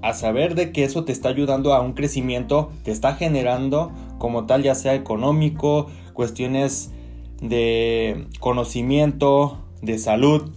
[0.02, 4.46] a saber de que eso te está ayudando a un crecimiento, te está generando como
[4.46, 6.92] tal, ya sea económico, cuestiones
[7.40, 10.50] de conocimiento, de salud.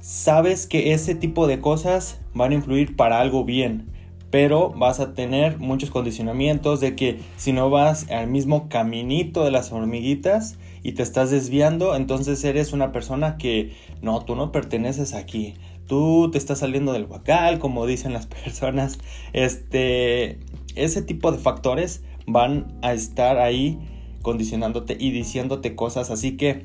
[0.00, 3.90] Sabes que ese tipo de cosas van a influir para algo bien,
[4.30, 9.50] pero vas a tener muchos condicionamientos de que si no vas al mismo caminito de
[9.50, 15.14] las hormiguitas y te estás desviando, entonces eres una persona que no, tú no perteneces
[15.14, 15.54] aquí.
[15.86, 18.98] Tú te estás saliendo del huacal, como dicen las personas.
[19.32, 20.38] Este,
[20.76, 23.78] ese tipo de factores van a estar ahí
[24.22, 26.10] condicionándote y diciéndote cosas.
[26.10, 26.62] Así que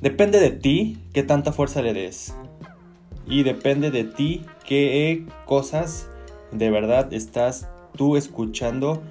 [0.00, 2.34] depende de ti qué tanta fuerza le des.
[3.26, 6.08] Y depende de ti qué cosas
[6.50, 9.02] de verdad estás tú escuchando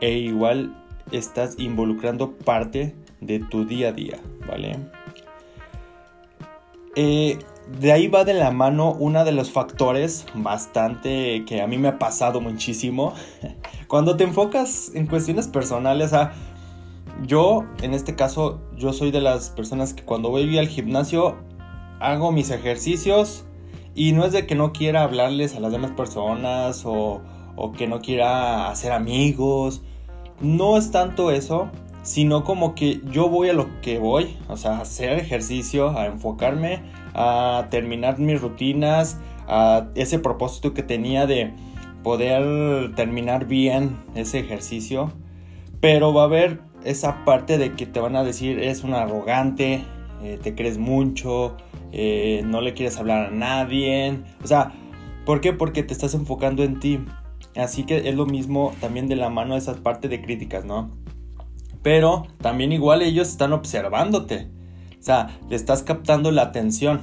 [0.00, 0.74] e igual
[1.12, 4.76] estás involucrando parte de tu día a día, ¿vale?
[6.96, 7.38] Eh,
[7.80, 11.88] de ahí va de la mano uno de los factores bastante que a mí me
[11.88, 13.14] ha pasado muchísimo.
[13.88, 16.32] Cuando te enfocas en cuestiones personales, a
[17.26, 21.36] yo en este caso, yo soy de las personas que cuando voy al gimnasio
[21.98, 23.44] hago mis ejercicios
[23.94, 27.20] y no es de que no quiera hablarles a las demás personas o,
[27.56, 29.82] o que no quiera hacer amigos.
[30.40, 31.70] No es tanto eso,
[32.02, 36.06] sino como que yo voy a lo que voy, o sea, a hacer ejercicio, a
[36.06, 36.82] enfocarme,
[37.20, 41.52] a terminar mis rutinas, a ese propósito que tenía de
[42.04, 45.12] poder terminar bien ese ejercicio.
[45.80, 49.84] Pero va a haber esa parte de que te van a decir es un arrogante,
[50.22, 51.56] eh, te crees mucho,
[51.90, 54.20] eh, no le quieres hablar a nadie.
[54.44, 54.72] O sea,
[55.26, 55.52] ¿por qué?
[55.52, 57.00] Porque te estás enfocando en ti.
[57.56, 60.92] Así que es lo mismo también de la mano esa parte de críticas, ¿no?
[61.82, 64.48] Pero también igual ellos están observándote.
[64.98, 67.00] O sea, le estás captando la atención.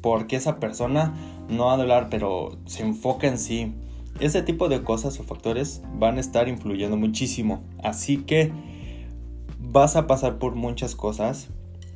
[0.00, 1.14] Porque esa persona
[1.48, 3.74] no va a hablar, pero se enfoca en sí.
[4.18, 7.62] Ese tipo de cosas o factores van a estar influyendo muchísimo.
[7.82, 8.50] Así que
[9.58, 11.48] vas a pasar por muchas cosas.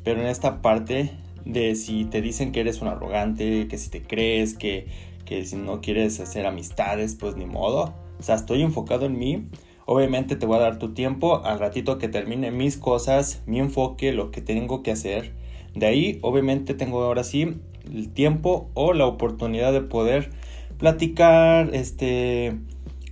[0.05, 1.13] Pero en esta parte
[1.45, 4.87] de si te dicen que eres un arrogante, que si te crees, que,
[5.25, 7.95] que si no quieres hacer amistades, pues ni modo.
[8.19, 9.49] O sea, estoy enfocado en mí
[9.87, 14.13] Obviamente te voy a dar tu tiempo al ratito que termine mis cosas, mi enfoque,
[14.13, 15.33] lo que tengo que hacer.
[15.75, 17.57] De ahí, obviamente, tengo ahora sí
[17.93, 20.31] el tiempo o la oportunidad de poder
[20.79, 22.57] platicar, este,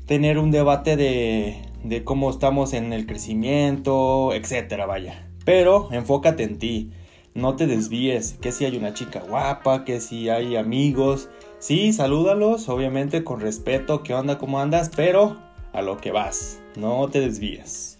[0.07, 5.29] tener un debate de, de cómo estamos en el crecimiento, etcétera, vaya.
[5.45, 6.93] Pero enfócate en ti,
[7.35, 12.69] no te desvíes, que si hay una chica guapa, que si hay amigos, sí, salúdalos,
[12.69, 15.37] obviamente con respeto, qué onda, cómo andas, pero
[15.73, 17.99] a lo que vas no te desvíes.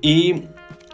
[0.00, 0.44] Y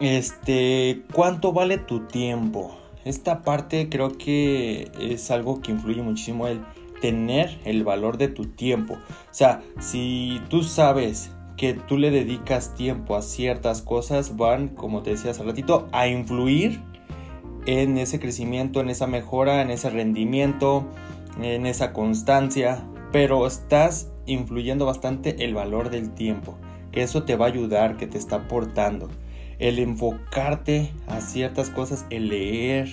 [0.00, 2.76] este, ¿cuánto vale tu tiempo?
[3.04, 6.60] Esta parte creo que es algo que influye muchísimo el
[7.00, 8.94] tener el valor de tu tiempo.
[8.94, 8.98] O
[9.30, 15.10] sea, si tú sabes que tú le dedicas tiempo a ciertas cosas, van, como te
[15.10, 16.80] decía hace ratito, a influir
[17.66, 20.86] en ese crecimiento, en esa mejora, en ese rendimiento,
[21.40, 26.56] en esa constancia, pero estás influyendo bastante el valor del tiempo,
[26.92, 29.08] que eso te va a ayudar, que te está aportando.
[29.58, 32.88] el enfocarte a ciertas cosas, el leer,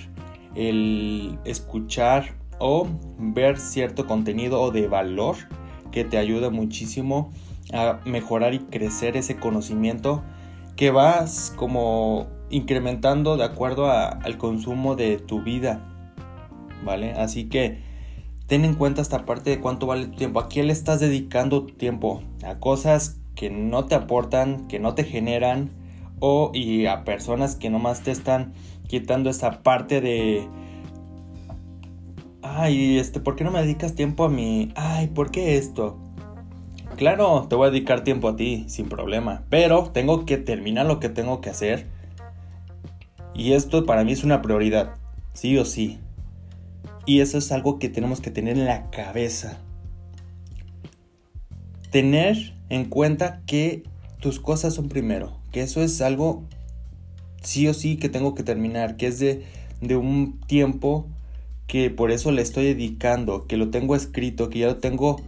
[0.54, 2.86] el escuchar o
[3.18, 5.36] ver cierto contenido de valor
[5.90, 7.30] que te ayuda muchísimo
[7.72, 10.22] a mejorar y crecer ese conocimiento
[10.76, 15.80] que vas como incrementando de acuerdo al consumo de tu vida,
[16.84, 17.12] ¿vale?
[17.12, 17.82] Así que
[18.52, 21.64] ten en cuenta esta parte de cuánto vale tu tiempo, a qué le estás dedicando
[21.64, 25.70] tu tiempo, a cosas que no te aportan, que no te generan,
[26.20, 28.52] o y a personas que nomás te están
[28.86, 30.46] quitando esa parte de
[32.42, 34.70] ay, este, ¿por qué no me dedicas tiempo a mí?
[34.76, 35.96] Ay, ¿por qué esto?
[36.98, 41.00] Claro, te voy a dedicar tiempo a ti, sin problema, pero tengo que terminar lo
[41.00, 41.86] que tengo que hacer.
[43.34, 44.96] Y esto para mí es una prioridad,
[45.32, 46.00] sí o sí.
[47.04, 49.58] Y eso es algo que tenemos que tener en la cabeza.
[51.90, 53.82] Tener en cuenta que
[54.20, 56.44] tus cosas son primero, que eso es algo
[57.42, 59.44] sí o sí que tengo que terminar, que es de,
[59.80, 61.06] de un tiempo
[61.66, 65.20] que por eso le estoy dedicando, que lo tengo escrito, que ya lo tengo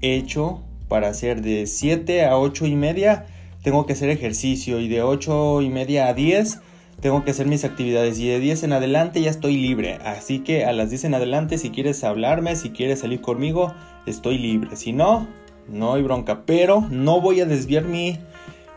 [0.00, 3.26] hecho para hacer de 7 a 8 y media,
[3.62, 6.60] tengo que hacer ejercicio y de 8 y media a 10
[7.02, 9.98] tengo que hacer mis actividades y de 10 en adelante ya estoy libre.
[10.04, 13.74] Así que a las 10 en adelante si quieres hablarme, si quieres salir conmigo,
[14.06, 14.76] estoy libre.
[14.76, 15.26] Si no,
[15.68, 16.46] no hay bronca.
[16.46, 18.18] Pero no voy a desviar mi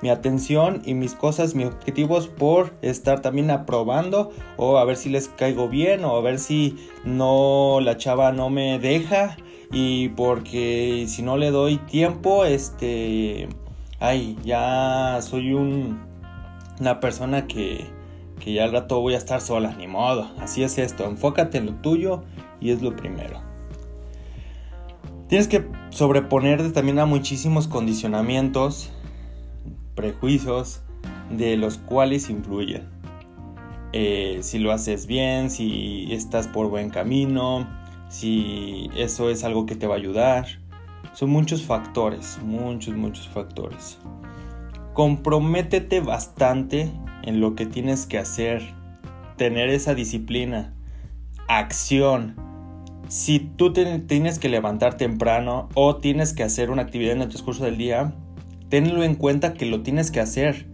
[0.02, 5.10] mi atención y mis cosas, mis objetivos por estar también aprobando o a ver si
[5.10, 9.38] les caigo bien o a ver si no la chava no me deja
[9.72, 13.48] y porque si no le doy tiempo, este,
[14.00, 16.00] ay, ya soy un,
[16.80, 17.86] una persona que,
[18.40, 21.68] que ya al rato voy a estar sola, ni modo, así es esto, enfócate en
[21.68, 22.24] lo tuyo
[22.60, 23.42] y es lo primero.
[25.28, 28.92] Tienes que sobreponerte también a muchísimos condicionamientos
[29.96, 30.82] prejuicios
[31.32, 32.84] de los cuales influyen.
[33.94, 37.68] Eh, si lo haces bien, si estás por buen camino,
[38.10, 40.46] si eso es algo que te va a ayudar.
[41.14, 43.98] Son muchos factores, muchos, muchos factores.
[44.96, 46.90] Comprométete bastante
[47.24, 48.62] en lo que tienes que hacer.
[49.36, 50.74] Tener esa disciplina.
[51.50, 52.38] Acción.
[53.10, 57.66] Si tú tienes que levantar temprano o tienes que hacer una actividad en el transcurso
[57.66, 58.14] del día,
[58.70, 60.66] tenlo en cuenta que lo tienes que hacer.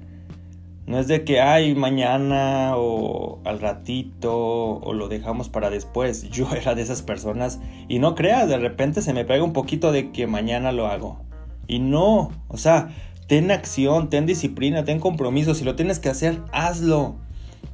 [0.85, 4.35] No es de que, ay, mañana o al ratito
[4.81, 6.29] o lo dejamos para después.
[6.29, 9.91] Yo era de esas personas y no creas, de repente se me pega un poquito
[9.91, 11.23] de que mañana lo hago.
[11.67, 12.89] Y no, o sea,
[13.31, 15.55] ten acción, ten disciplina, ten compromiso.
[15.55, 17.15] Si lo tienes que hacer, hazlo.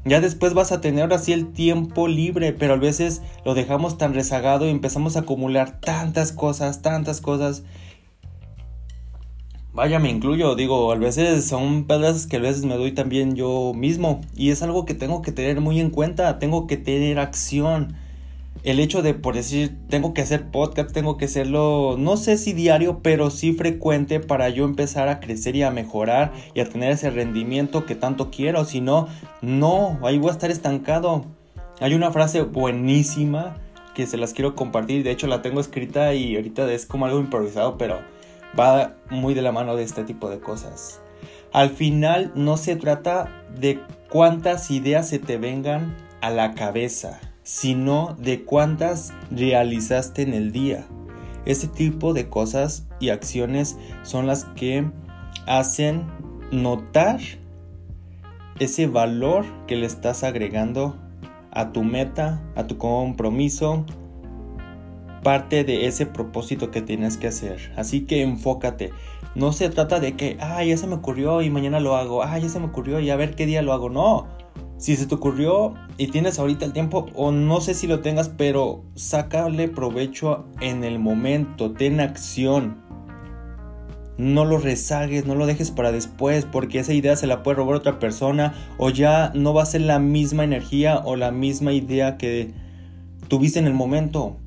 [0.05, 4.13] Ya después vas a tener así el tiempo libre, pero a veces lo dejamos tan
[4.13, 7.63] rezagado y empezamos a acumular tantas cosas, tantas cosas
[9.73, 13.73] Vaya, me incluyo, digo, a veces son pedazos que a veces me doy también yo
[13.75, 17.95] mismo y es algo que tengo que tener muy en cuenta, tengo que tener acción.
[18.67, 22.51] El hecho de, por decir, tengo que hacer podcast, tengo que hacerlo, no sé si
[22.51, 26.91] diario, pero sí frecuente para yo empezar a crecer y a mejorar y a tener
[26.91, 28.65] ese rendimiento que tanto quiero.
[28.65, 29.07] Si no,
[29.41, 31.23] no, ahí voy a estar estancado.
[31.79, 33.55] Hay una frase buenísima
[33.95, 37.21] que se las quiero compartir, de hecho la tengo escrita y ahorita es como algo
[37.21, 38.01] improvisado, pero
[38.59, 40.99] va muy de la mano de este tipo de cosas.
[41.53, 48.13] Al final no se trata de cuántas ideas se te vengan a la cabeza, sino
[48.19, 50.85] de cuántas realizaste en el día.
[51.45, 54.85] Este tipo de cosas y acciones son las que
[55.45, 56.03] hacen
[56.51, 57.21] notar
[58.59, 60.97] ese valor que le estás agregando
[61.51, 63.85] a tu meta, a tu compromiso,
[65.23, 67.71] parte de ese propósito que tienes que hacer.
[67.77, 68.91] Así que enfócate.
[69.35, 72.23] No se trata de que, ah, ya se me ocurrió y mañana lo hago.
[72.23, 73.89] Ah, ya se me ocurrió y a ver qué día lo hago.
[73.89, 74.27] No.
[74.77, 78.29] Si se te ocurrió y tienes ahorita el tiempo, o no sé si lo tengas,
[78.29, 81.71] pero sácale provecho en el momento.
[81.71, 82.77] Ten acción.
[84.17, 87.75] No lo rezagues, no lo dejes para después, porque esa idea se la puede robar
[87.75, 92.17] otra persona, o ya no va a ser la misma energía o la misma idea
[92.17, 92.53] que
[93.27, 94.37] tuviste en el momento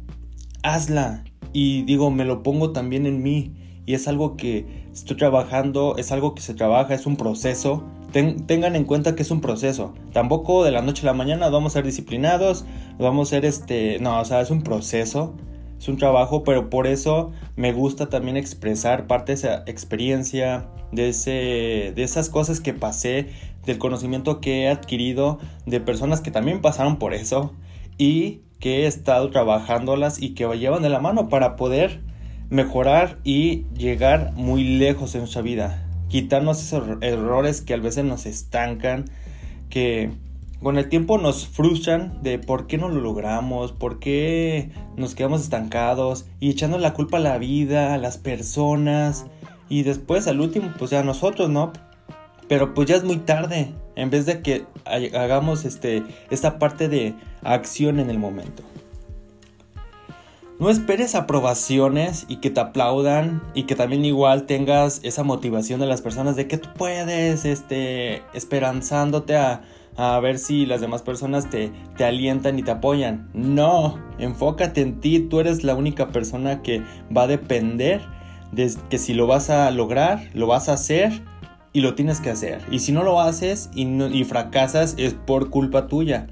[0.62, 1.24] hazla.
[1.52, 3.54] Y digo, me lo pongo también en mí.
[3.86, 7.84] Y es algo que estoy trabajando, es algo que se trabaja, es un proceso.
[8.12, 9.94] tengan en cuenta que es un proceso.
[10.12, 12.64] Tampoco de la noche a la mañana vamos a ser disciplinados,
[12.98, 13.98] vamos a ser este...
[14.00, 15.34] No, o sea, es un proceso,
[15.78, 21.10] es un trabajo, pero por eso me gusta también expresar parte de esa experiencia, de,
[21.10, 23.28] ese, de esas cosas que pasé,
[23.64, 27.52] del conocimiento que he adquirido, de personas que también pasaron por eso.
[27.96, 32.00] Y que he estado trabajándolas y que llevan de la mano para poder
[32.50, 35.86] mejorar y llegar muy lejos en nuestra vida.
[36.08, 39.04] quitarnos esos errores que a veces nos estancan,
[39.68, 40.10] que
[40.60, 45.40] con el tiempo nos frustran de por qué no lo logramos, por qué nos quedamos
[45.40, 49.26] estancados y echando la culpa a la vida, a las personas
[49.68, 51.72] y después al último pues a nosotros, ¿no?
[52.48, 57.14] Pero pues ya es muy tarde, en vez de que hagamos este, esta parte de
[57.42, 58.64] acción en el momento.
[60.60, 65.86] No esperes aprobaciones y que te aplaudan y que también igual tengas esa motivación de
[65.86, 69.62] las personas de que tú puedes, este, esperanzándote a,
[69.96, 73.30] a ver si las demás personas te, te alientan y te apoyan.
[73.32, 76.82] No, enfócate en ti, tú eres la única persona que
[77.16, 78.02] va a depender
[78.52, 81.22] de que si lo vas a lograr, lo vas a hacer
[81.72, 82.60] y lo tienes que hacer.
[82.70, 86.26] Y si no lo haces y, y fracasas es por culpa tuya.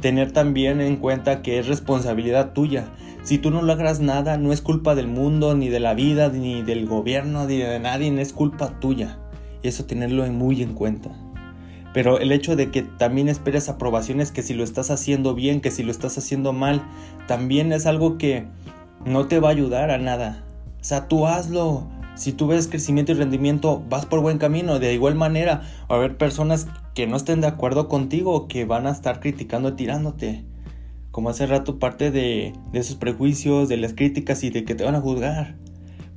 [0.00, 2.86] Tener también en cuenta que es responsabilidad tuya
[3.24, 6.62] si tú no logras nada, no es culpa del mundo, ni de la vida, ni
[6.62, 9.18] del gobierno, ni de nadie, es culpa tuya.
[9.62, 11.10] Y eso tenerlo muy en cuenta.
[11.94, 15.70] Pero el hecho de que también esperes aprobaciones, que si lo estás haciendo bien, que
[15.70, 16.82] si lo estás haciendo mal,
[17.26, 18.46] también es algo que
[19.06, 20.44] no te va a ayudar a nada.
[20.78, 21.88] O sea, tú hazlo.
[22.16, 24.78] Si tú ves crecimiento y rendimiento, vas por buen camino.
[24.78, 28.86] De igual manera, va a haber personas que no estén de acuerdo contigo, que van
[28.86, 30.44] a estar criticando y tirándote
[31.14, 34.96] como hace rato, parte de, esos prejuicios, de las críticas y de que te van
[34.96, 35.54] a juzgar.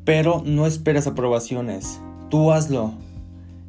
[0.03, 2.93] Pero no esperas aprobaciones, tú hazlo.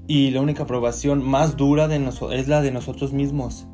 [0.06, 2.02] Y la única aprobación más dura de
[2.32, 3.66] es la de nosotros mismos.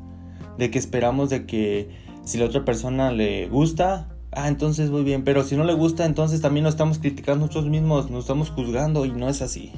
[0.57, 1.87] De que esperamos de que
[2.25, 5.23] si la otra persona le gusta, ah, entonces muy bien.
[5.23, 9.05] Pero si no le gusta, entonces también nos estamos criticando nosotros mismos, nos estamos juzgando
[9.05, 9.71] y no es así.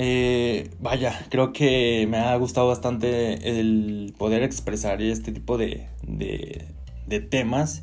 [0.00, 7.20] Eh, vaya, creo que me ha gustado bastante el poder expresar este tipo de, de,
[7.20, 7.82] temas,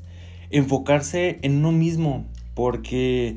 [0.49, 3.36] enfocarse en uno mismo, porque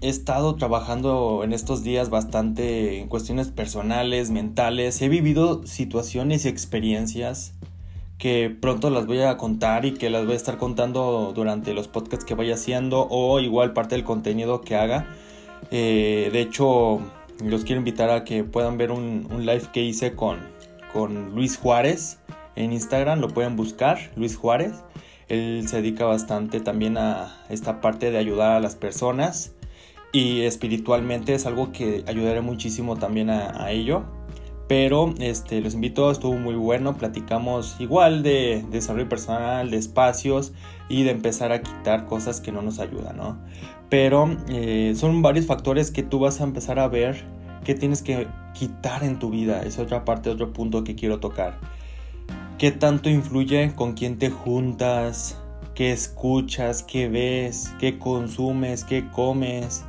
[0.00, 6.48] he estado trabajando en estos días bastante en cuestiones personales, mentales, he vivido situaciones y
[6.48, 7.52] experiencias
[8.16, 11.86] que pronto las voy a contar y que las voy a estar contando durante los
[11.86, 15.06] podcasts que vaya haciendo o igual parte del contenido que haga
[15.70, 17.00] eh, de hecho,
[17.44, 20.38] los quiero invitar a que puedan ver un, live que hice con,
[20.92, 22.18] con Luis Juárez
[22.56, 24.72] en Instagram, lo pueden buscar, Luis Juárez.
[25.28, 29.52] Él se dedica bastante también a esta parte de ayudar a las personas
[30.12, 34.04] y espiritualmente es algo que ayudaré muchísimo también a, ello.
[34.70, 40.52] Pero este, los invito, estuvo muy bueno, platicamos igual de desarrollo personal, de espacios
[40.88, 43.36] y de empezar a quitar cosas que no nos ayudan, ¿no?
[43.88, 47.24] Pero eh, son varios factores que tú vas a empezar a ver
[47.64, 49.60] que tienes que quitar en tu vida.
[49.62, 51.58] Es otra parte, otro punto que quiero tocar.
[52.56, 55.36] ¿Qué tanto influye con quién te juntas?
[55.74, 56.84] ¿Qué escuchas?
[56.84, 57.74] ¿Qué ves?
[57.80, 58.84] ¿Qué consumes?
[58.84, 59.84] ¿Qué comes?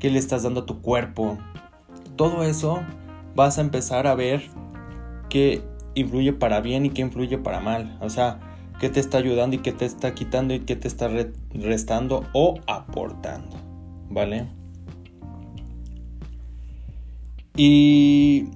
[0.00, 1.38] ¿Qué le estás dando a tu cuerpo?
[2.14, 2.82] Todo eso
[3.36, 4.42] vas a empezar a ver
[5.28, 5.62] qué
[5.94, 7.96] influye para bien y qué influye para mal.
[8.00, 8.40] O sea,
[8.80, 11.08] qué te está ayudando y qué te está quitando y qué te está
[11.54, 13.56] restando o aportando,
[14.10, 14.46] ¿vale?
[17.56, 18.48] Y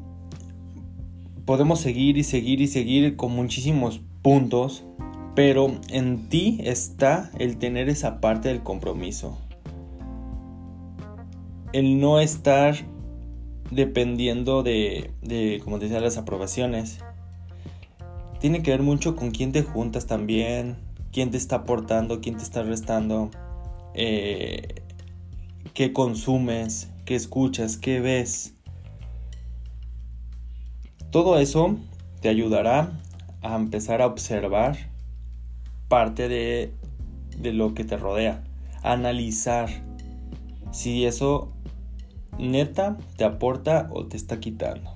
[1.44, 4.84] podemos seguir y seguir y seguir con muchísimos puntos,
[5.34, 9.38] pero en ti está el tener esa parte del compromiso.
[11.72, 12.74] El no estar
[13.70, 16.98] dependiendo de, de como decía, las aprobaciones
[18.40, 20.76] tiene que ver mucho con quién te juntas también,
[21.12, 23.30] quién te está aportando, quién te está restando,
[23.94, 24.82] eh,
[25.74, 28.54] qué consumes, qué escuchas, qué ves.
[31.10, 31.76] Todo eso
[32.20, 32.98] te ayudará
[33.42, 34.90] a empezar a observar
[35.88, 36.72] parte de,
[37.36, 38.42] de lo que te rodea,
[38.82, 39.68] analizar
[40.70, 41.52] si eso
[42.40, 44.94] neta te aporta o te está quitando.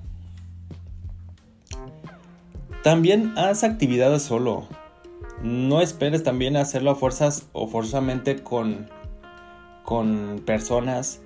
[2.83, 4.67] También haz actividades solo.
[5.41, 8.89] No esperes también hacerlo a fuerzas o forzosamente con,
[9.83, 11.21] con personas.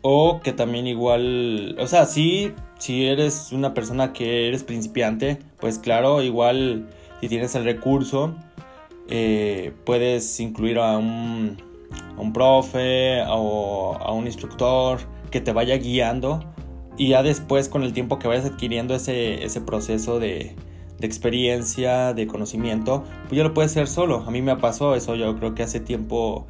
[0.00, 2.54] O que también igual, o sea, si
[2.88, 6.88] eres una persona que eres principiante, pues claro, igual
[7.20, 8.34] si tienes el recurso,
[9.08, 11.62] eh, puedes incluir a un,
[12.16, 16.44] a un profe o a un instructor que te vaya guiando
[16.96, 20.54] y ya después con el tiempo que vayas adquiriendo ese, ese proceso de,
[21.00, 24.22] de, experiencia, de conocimiento, pues ya lo puedes hacer solo.
[24.26, 26.46] A mí me pasó eso, yo creo que hace tiempo,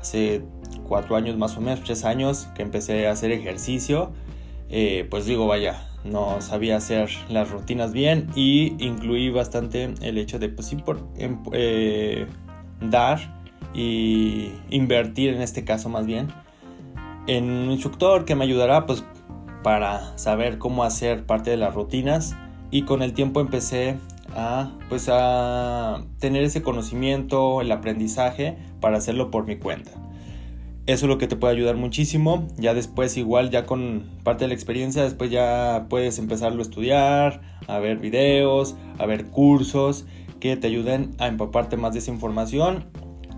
[0.00, 0.42] hace
[0.86, 4.12] cuatro años más o menos, tres años que empecé a hacer ejercicio,
[4.68, 10.38] eh, pues digo, vaya, no sabía hacer las rutinas bien y incluí bastante el hecho
[10.38, 10.76] de pues sí
[11.18, 12.26] em, eh,
[12.80, 13.18] dar
[13.74, 16.28] y invertir en este caso más bien
[17.26, 19.04] en un instructor que me ayudará pues
[19.62, 22.36] para saber cómo hacer parte de las rutinas
[22.70, 23.98] y con el tiempo empecé
[24.34, 29.90] a pues a tener ese conocimiento, el aprendizaje para hacerlo por mi cuenta.
[30.86, 32.46] Eso es lo que te puede ayudar muchísimo.
[32.56, 37.40] Ya después igual ya con parte de la experiencia después ya puedes empezarlo a estudiar,
[37.66, 40.06] a ver videos, a ver cursos
[40.38, 42.84] que te ayuden a empaparte más de esa información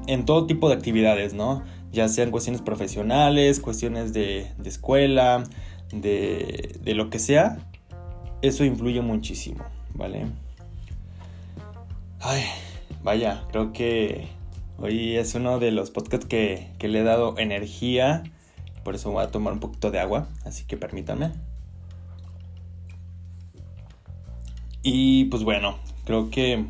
[0.09, 1.63] en todo tipo de actividades, ¿no?
[1.93, 5.45] Ya sean cuestiones profesionales, cuestiones de, escuela,
[5.93, 7.59] de, de lo que sea.
[8.43, 9.65] Eso influye muchísimo,
[9.95, 10.27] ¿vale?
[12.21, 12.45] Ay,
[13.03, 14.29] vaya, creo que
[14.81, 18.23] Hoy es uno de los podcasts que, le he dado energía.
[18.85, 20.29] Por eso voy a tomar un poquito de agua.
[20.45, 21.33] Así que permítanme.
[24.85, 26.65] Y pues bueno, creo que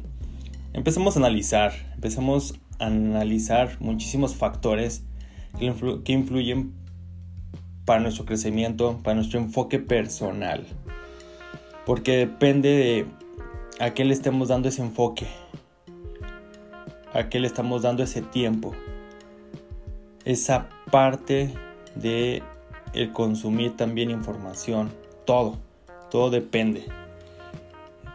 [0.72, 1.74] empezamos a analizar.
[1.96, 5.04] Empezamos a analizar muchísimos factores
[5.58, 6.72] que influyen
[7.84, 10.66] para nuestro crecimiento, para nuestro enfoque personal.
[11.86, 13.06] Porque depende de
[13.80, 15.26] a qué le estemos dando ese enfoque
[17.12, 18.74] a qué le estamos dando ese tiempo.
[20.24, 21.52] Esa parte
[21.94, 22.42] de
[22.94, 24.90] el consumir también información,
[25.24, 25.58] todo,
[26.10, 26.84] todo depende.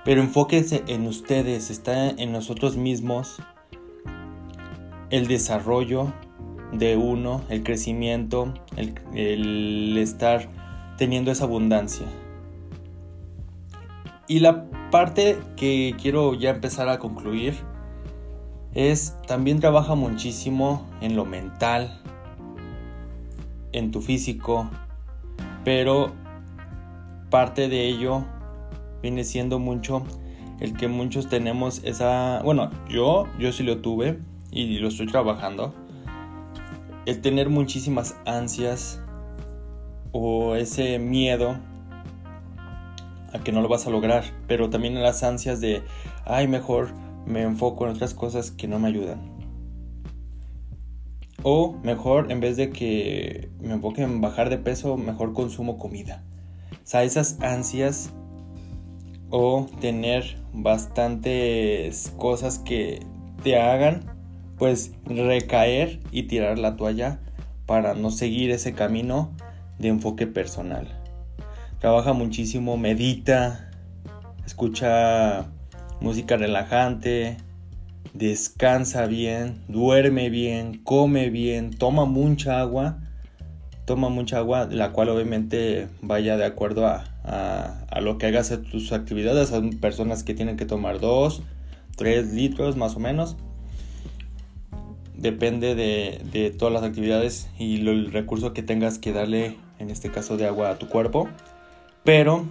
[0.05, 3.37] Pero enfóquense en ustedes, está en nosotros mismos
[5.09, 6.11] el desarrollo
[6.73, 10.49] de uno, el crecimiento, el, estar
[10.97, 12.05] teniendo esa abundancia.
[14.27, 17.55] Y la parte que quiero ya empezar a concluir
[18.73, 22.01] es también trabaja muchísimo en lo mental,
[23.71, 24.69] en tu físico,
[25.63, 26.11] pero
[27.29, 28.23] parte de ello
[29.01, 30.03] viene siendo mucho
[30.59, 34.19] el que muchos tenemos esa, bueno, yo yo sí lo tuve
[34.51, 35.73] y lo estoy trabajando.
[37.05, 39.01] El tener muchísimas ansias
[40.11, 41.57] o ese miedo
[43.33, 45.81] a que no lo vas a lograr, pero también las ansias de,
[46.25, 46.93] ay, mejor
[47.25, 49.33] me enfoco en otras cosas que no me ayudan.
[51.41, 56.23] O mejor, en vez de que me enfoque en bajar de peso, mejor consumo comida.
[56.71, 58.11] O sea, esas ansias
[59.29, 63.05] o tener bastantes cosas que
[63.43, 64.12] te hagan
[64.57, 67.19] pues recaer y tirar la toalla
[67.65, 69.31] para no seguir ese camino
[69.79, 70.87] de enfoque personal.
[71.79, 73.71] Trabaja muchísimo, medita,
[74.45, 75.47] escucha
[75.99, 77.37] música relajante,
[78.13, 82.99] descansa bien, duerme bien, come bien, toma mucha agua,
[83.85, 87.05] toma mucha agua, la cual obviamente vaya de acuerdo a,
[88.01, 89.51] lo que hagas en tus actividades.
[89.51, 91.41] Hay personas que tienen que tomar 2,
[91.95, 93.37] 3 litros más o menos.
[95.23, 100.35] Depende de, todas las actividades y el recurso que tengas que darle, en este caso
[100.35, 101.29] de agua, a tu cuerpo.
[102.03, 102.45] Pero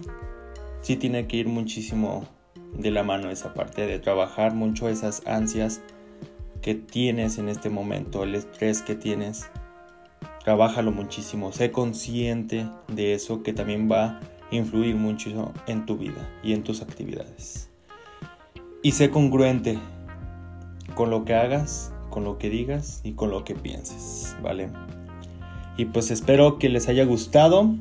[0.81, 2.25] sí tiene que ir muchísimo
[2.75, 5.81] de la mano esa parte de trabajar mucho esas ansias
[6.63, 9.51] que tienes en este momento, el estrés que tienes.
[10.43, 14.19] Trabájalo muchísimo, sé consciente de eso que también va a
[14.49, 17.69] influir mucho en tu vida y en tus actividades.
[18.81, 19.77] Y sé congruente
[20.95, 24.69] con lo que hagas, con lo que digas y con lo que pienses, ¿vale?
[25.77, 27.73] Y pues espero que les haya gustado.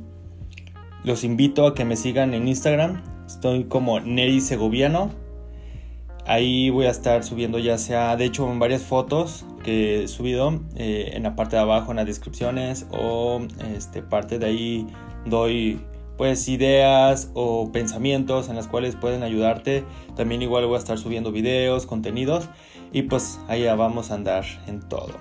[1.05, 5.11] Los invito a que me sigan en Instagram, Estoy como Neri Segoviano.
[6.27, 10.61] Ahí voy a estar subiendo ya sea, de hecho, en varias fotos que he subido
[10.77, 13.43] eh, en la parte de abajo en las descripciones o
[13.77, 14.87] este, parte de ahí
[15.27, 15.79] doy
[16.17, 19.85] pues ideas o pensamientos en las cuales pueden ayudarte.
[20.17, 22.49] También igual voy a estar subiendo videos, contenidos
[22.93, 25.15] y pues ahí vamos a andar en todo.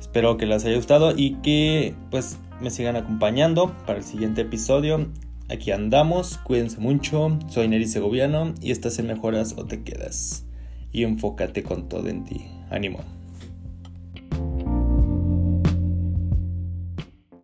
[0.00, 5.08] Espero que les haya gustado y que pues me sigan acompañando para el siguiente episodio
[5.48, 10.44] Aquí andamos, cuídense mucho, soy Neri Segoviano y estás en Mejoras o Te Quedas.
[10.90, 12.46] Y enfócate con todo en ti.
[12.68, 12.98] Ánimo.